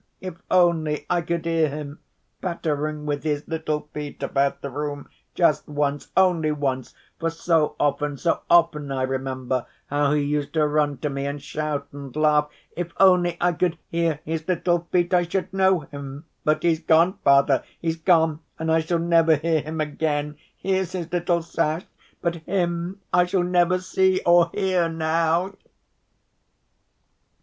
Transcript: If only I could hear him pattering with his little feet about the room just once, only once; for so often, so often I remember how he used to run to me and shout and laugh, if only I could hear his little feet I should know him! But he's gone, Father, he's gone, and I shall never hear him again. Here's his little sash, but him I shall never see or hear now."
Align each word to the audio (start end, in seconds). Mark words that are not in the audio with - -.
If 0.19 0.33
only 0.49 1.05
I 1.11 1.21
could 1.21 1.45
hear 1.45 1.69
him 1.69 1.99
pattering 2.41 3.05
with 3.05 3.21
his 3.23 3.47
little 3.47 3.87
feet 3.93 4.23
about 4.23 4.63
the 4.63 4.71
room 4.71 5.07
just 5.35 5.67
once, 5.67 6.07
only 6.17 6.51
once; 6.51 6.95
for 7.19 7.29
so 7.29 7.75
often, 7.79 8.17
so 8.17 8.41
often 8.49 8.91
I 8.91 9.03
remember 9.03 9.67
how 9.91 10.13
he 10.13 10.23
used 10.23 10.53
to 10.55 10.65
run 10.65 10.97
to 11.03 11.11
me 11.11 11.27
and 11.27 11.39
shout 11.39 11.87
and 11.91 12.15
laugh, 12.15 12.49
if 12.75 12.91
only 12.99 13.37
I 13.39 13.51
could 13.51 13.77
hear 13.89 14.21
his 14.25 14.47
little 14.47 14.87
feet 14.91 15.13
I 15.13 15.21
should 15.27 15.53
know 15.53 15.81
him! 15.81 16.25
But 16.43 16.63
he's 16.63 16.79
gone, 16.81 17.19
Father, 17.23 17.63
he's 17.79 17.97
gone, 17.97 18.39
and 18.57 18.71
I 18.71 18.79
shall 18.79 18.97
never 18.97 19.35
hear 19.35 19.61
him 19.61 19.79
again. 19.79 20.35
Here's 20.57 20.93
his 20.93 21.13
little 21.13 21.43
sash, 21.43 21.85
but 22.23 22.37
him 22.37 22.99
I 23.13 23.25
shall 23.27 23.43
never 23.43 23.77
see 23.77 24.19
or 24.25 24.49
hear 24.51 24.89
now." 24.89 25.53